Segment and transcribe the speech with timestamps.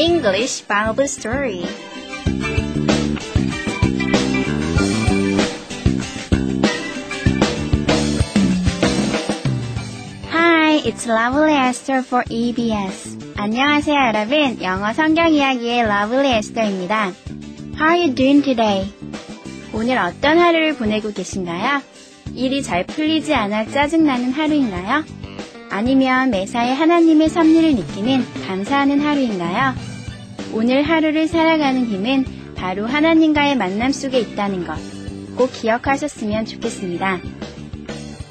[0.00, 1.60] English Bible Story.
[10.30, 13.18] Hi, it's Lovely Esther for EBS.
[13.36, 14.62] 안녕하세요, 여러분.
[14.62, 17.12] 영어 성경 이야기의 Lovely Esther입니다.
[17.78, 18.90] How are you doing today?
[19.74, 21.82] 오늘 어떤 하루를 보내고 계신가요?
[22.34, 25.04] 일이 잘 풀리지 않아 짜증나는 하루인가요?
[25.68, 29.89] 아니면 매사에 하나님의 섭리를 느끼는 감사하는 하루인가요?
[30.52, 32.24] 오늘 하루를 살아가는 힘은
[32.56, 34.76] 바로 하나님과의 만남 속에 있다는 것.
[35.36, 37.20] 꼭 기억하셨으면 좋겠습니다.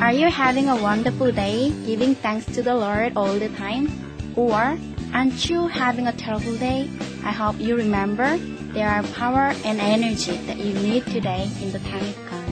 [0.00, 3.88] Are you having a wonderful day, giving thanks to the Lord all the time?
[4.36, 4.76] Or
[5.12, 6.88] aren't you having a terrible day?
[7.24, 8.36] I hope you remember
[8.74, 12.42] there are power and energy that you need today in the time of God.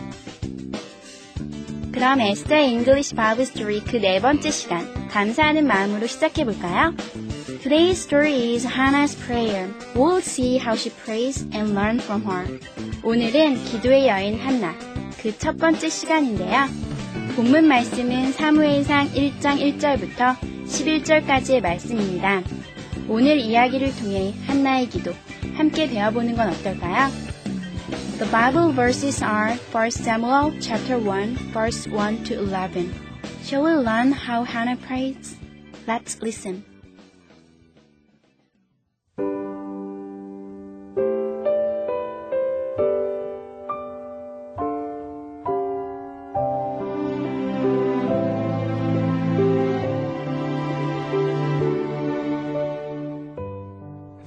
[1.93, 6.95] 그럼 Esther English Bible Story 그 네 번째 시간 감사하는 마음으로 시작해 볼까요?
[7.63, 9.69] Today's story is Hannah's prayer.
[9.95, 12.47] We'll see how she prays and learn from her.
[13.05, 14.75] 오늘은 기도의 여인 한나
[15.21, 16.67] 그 첫 번째 시간인데요.
[17.37, 22.43] 본문 말씀은 사무엘상 1장 1절부터 11절까지의 말씀입니다.
[23.09, 25.13] 오늘 이야기를 통해 한나의 기도
[25.55, 27.11] 함께 배워보는 건 어떨까요?
[28.21, 32.91] The Bible verses are 1 Samuel chapter 1 verse 1 to 11.
[33.45, 35.37] Shall we learn how Hannah prays?
[35.87, 36.70] Let's listen.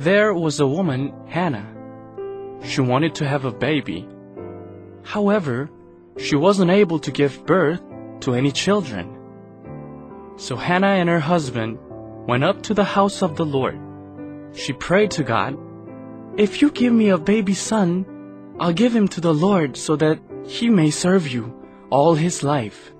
[0.04, 1.66] There was a woman, Hannah.
[2.66, 4.06] She wanted to have a baby.
[5.04, 5.70] However,
[6.18, 7.80] she wasn't able to give birth
[8.20, 9.08] to any children.
[10.36, 11.80] So Hannah and her husband
[12.28, 13.80] went up to the house of the Lord.
[14.52, 15.56] She prayed to God,
[16.36, 18.06] If you give me a baby son,
[18.60, 21.56] I'll give him to the Lord so that he may serve you
[21.90, 22.92] all his life.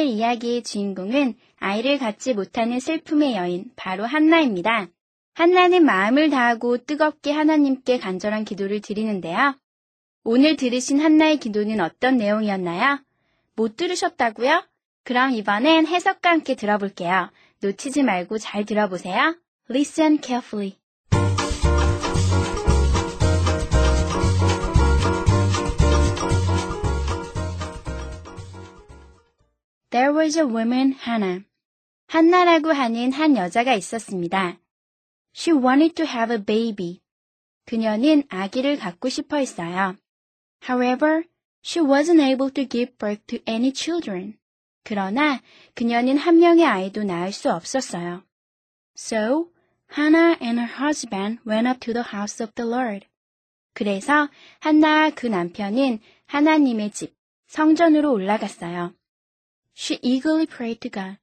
[0.00, 4.88] 오늘 이야기의 주인공은 아이를 갖지 못하는 슬픔의 여인, 바로 한나입니다.
[5.34, 9.58] 한나는 마음을 다하고 뜨겁게 하나님께 간절한 기도를 드리는데요.
[10.24, 13.04] 오늘 들으신 한나의 기도는 어떤 내용이었나요?
[13.56, 14.66] 못 들으셨다고요?
[15.04, 17.30] 그럼 이번엔 해석과 함께 들어볼게요.
[17.60, 19.36] 놓치지 말고 잘 들어보세요.
[19.68, 20.78] Listen carefully.
[29.89, 31.45] There was a woman, Hannah.
[32.07, 34.59] 한나라고 하는 한 여자가 있었습니다.
[35.33, 37.01] She wanted to have a baby.
[37.65, 39.95] 그녀는 아기를 갖고 싶어 했어요.
[40.67, 41.23] However,
[41.63, 44.37] she wasn't able to give birth to any children.
[44.83, 45.41] 그러나
[45.73, 48.23] 그녀는 한 명의 아이도 낳을 수 없었어요.
[48.95, 49.51] So,
[49.97, 53.07] Hannah and her husband went up to the house of the Lord.
[53.73, 54.29] 그래서
[54.59, 57.15] 한나와 그 남편은 하나님의 집,
[57.47, 58.93] 성전으로 올라갔어요.
[59.74, 61.18] She eagerly prayed to God.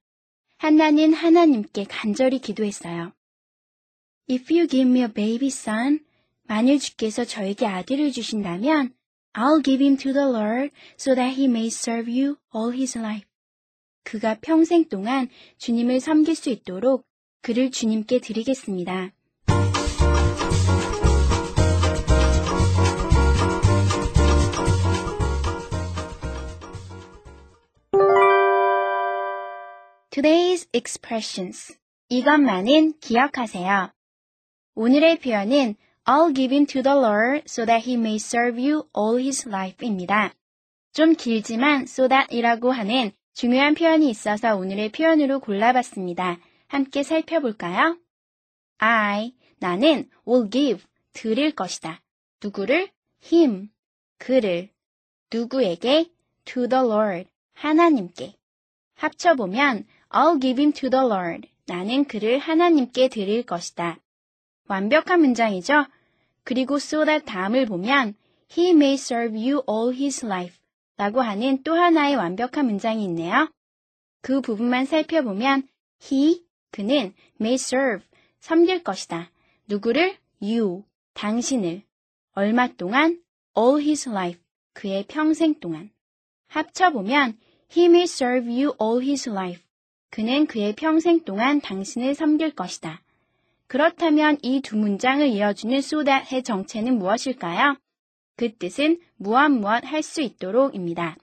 [0.58, 3.12] 한나는 하나님께 간절히 기도했어요.
[4.28, 6.04] If you give me a baby son,
[6.44, 8.94] 만일 주께서 저에게 아들을 주신다면,
[9.34, 13.28] I'll give him to the Lord so that he may serve you all his life.
[14.02, 17.06] 그가 평생 동안 주님을 섬길 수 있도록
[17.42, 19.12] 그를 주님께 드리겠습니다.
[30.10, 31.76] Today's expressions.
[32.08, 33.92] 이것만은 기억하세요.
[34.74, 35.74] 오늘의 표현은
[36.04, 40.32] I'll give him to the Lord so that he may serve you all his life입니다.
[40.92, 46.38] 좀 길지만 so that이라고 하는 중요한 표현이 있어서 오늘의 표현으로 골라봤습니다.
[46.68, 47.98] 함께 살펴볼까요?
[48.78, 52.00] I, 나는 will give, 드릴 것이다.
[52.42, 52.88] 누구를?
[53.30, 53.68] him,
[54.16, 54.70] 그를.
[55.30, 56.10] 누구에게?
[56.46, 58.38] to the Lord, 하나님께.
[58.94, 63.98] 합쳐보면 I'll give him to the Lord, 나는 그를 하나님께 드릴 것이다.
[64.66, 65.86] 완벽한 문장이죠?
[66.44, 68.14] 그리고 so that 다음을 보면
[68.56, 70.56] he may serve you all his life
[70.96, 73.50] 라고 하는 또 하나의 완벽한 문장이 있네요.
[74.22, 75.68] 그 부분만 살펴보면
[76.10, 78.04] he, 그는 may serve,
[78.40, 79.30] 섬길 것이다.
[79.68, 80.16] 누구를?
[80.42, 80.84] you,
[81.14, 81.82] 당신을.
[82.32, 83.22] 얼마 동안?
[83.56, 84.40] all his life,
[84.72, 85.90] 그의 평생 동안.
[86.48, 87.38] 합쳐보면
[87.76, 89.67] he may serve you all his life.
[90.10, 93.02] 그는 그의 평생 동안 당신을 섬길 것이다.
[93.66, 97.76] 그렇다면 이 두 문장을 이어주는 that의 정체는 무엇일까요?
[98.36, 101.16] 그 뜻은 무엇 무엇 할 수 있도록입니다.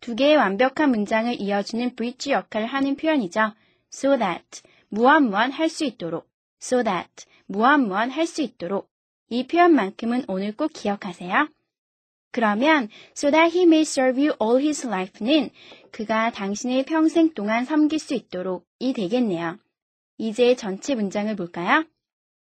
[0.00, 3.52] 두 개의 완벽한 문장을 이어주는 bridge 역할을 하는 표현이죠.
[3.92, 6.26] so that, 무엇 무엇 할 수 있도록,
[6.60, 8.88] so that, 무엇 무엇 할 수 있도록.
[9.28, 11.48] 이 표현만큼은 오늘 꼭 기억하세요.
[12.32, 15.50] 그러면 so that he may serve you all his life는
[15.92, 19.58] 그가 당신을 평생 동안 섬길 수 있도록 이 되겠네요.
[20.16, 21.84] 이제 전체 문장을 볼까요?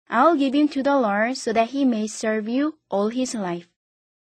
[0.07, 3.69] I'll give him to the Lord so that he may serve you all his life.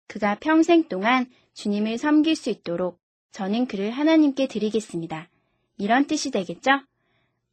[0.06, 3.00] 그가 평생 동안 주님을 섬길 수 있도록
[3.32, 5.28] 저는 그를 하나님께 드리겠습니다.
[5.78, 6.70] 이런 뜻이 되겠죠?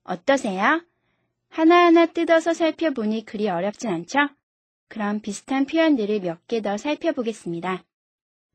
[0.04, 0.84] 어떠세요?
[1.50, 4.20] 하나하나 뜯어서 살펴보니 그리 어렵진 않죠?
[4.90, 7.84] 그럼 비슷한 표현들을 몇 개 더 살펴보겠습니다.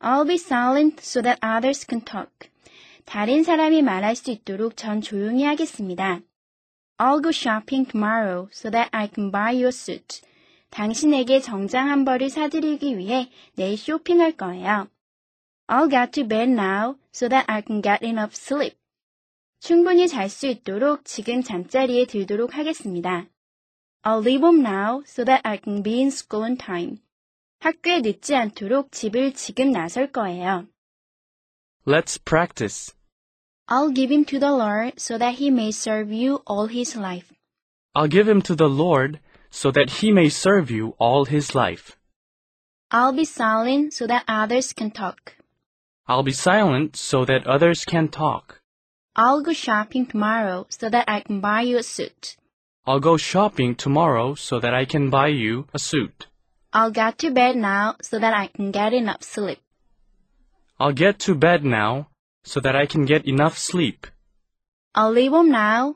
[0.01, 2.52] I'll be silent so that others can talk.
[3.05, 6.21] 다른 사람이 말할 수 있도록 전 조용히 하겠습니다.
[6.99, 10.23] I'll go shopping tomorrow so that I can buy you a suit.
[10.71, 14.89] 당신에게 정장 한 벌을 사드리기 위해 내일 쇼핑할 거예요.
[15.67, 18.77] I'll get to bed now so that I can get enough sleep.
[19.61, 23.27] 충분히 잘 수 있도록 지금 잠자리에 들도록 하겠습니다.
[24.03, 26.99] I'll leave home now so that I can be in school on time.
[27.61, 30.67] 학교에 늦지 않도록 집을 지금 나설 거예요.
[31.85, 32.95] Let's practice.
[33.67, 37.33] I'll give him to the Lord so that he may serve you all his life.
[37.93, 39.19] I'll give him to the Lord
[39.51, 41.97] so that he may serve you all his life.
[42.93, 45.35] I'll be silent so that others can talk.
[46.07, 48.61] I'll be silent so that others can talk.
[49.17, 52.37] I'll go shopping tomorrow so that I can buy you a suit.
[52.87, 56.29] I'll go shopping tomorrow so that I can buy you a suit.
[56.73, 59.59] I'll get to bed now so that I can get enough sleep.
[60.82, 62.08] I'll get to bed now
[62.44, 64.08] so that I can get enough sleep.
[64.96, 65.96] I'll leave home now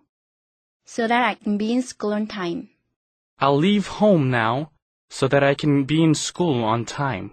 [0.85, 2.69] so that I can be in school on time.
[3.39, 4.71] I'll leave home now
[5.09, 7.31] so that I can be in school on time.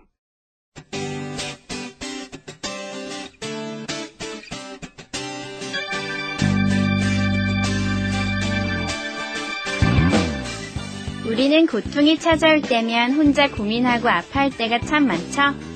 [11.27, 15.72] 우리는 고통이 찾아올 때면 혼자 고민하고 아파할 때가 참 많죠?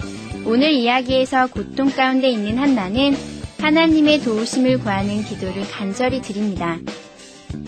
[0.48, 3.18] 오늘 이야기에서 고통 가운데 있는 한나는
[3.60, 6.78] 하나님의 도우심을 구하는 기도를 간절히 드립니다.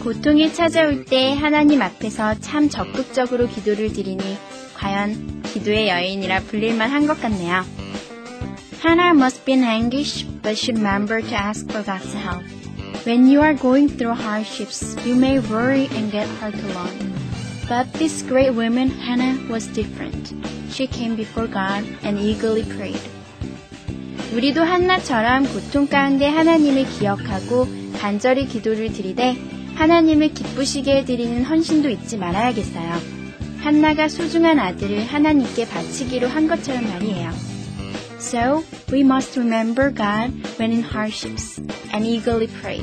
[0.02, 4.24] 고통이 찾아올 때 하나님 앞에서 참 적극적으로 기도를 드리니
[4.76, 7.66] 과연 기도의 여인이라 불릴만 한 것 같네요.
[8.82, 12.44] Hannah must be in anguish, but should remember to ask for God's help.
[13.06, 17.12] When you are going through hardships, you may worry and get hurt alone.
[17.68, 20.32] But this great woman, Hannah, was different.
[20.70, 23.02] She came before God and eagerly prayed.
[24.34, 27.68] 우리도 한나처럼 고통 가운데 하나님을 기억하고
[28.00, 29.36] 간절히 기도를 드리되
[29.76, 33.20] 하나님을 기쁘시게 해드리는 헌신도 잊지 말아야겠어요.
[33.62, 37.32] 한나가 소중한 아들을 하나님께 바치기로 한 것처럼 말이에요.
[38.20, 41.60] So, we must remember God when in hardships
[41.94, 42.82] and eagerly pray.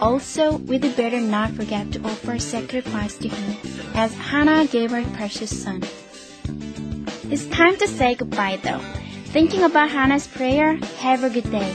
[0.00, 3.56] Also, we'd better not forget to offer sacrifice to Him,
[3.94, 5.80] as Hannah gave her precious son.
[7.32, 8.80] It's time to say goodbye though.
[9.32, 11.72] Thinking about Hannah's prayer, have a good day.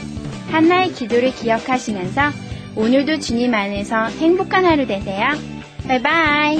[0.51, 2.29] 한나의 기도를 기억하시면서
[2.75, 5.25] 오늘도 주님 안에서 행복한 하루 되세요.
[6.03, 6.59] 바이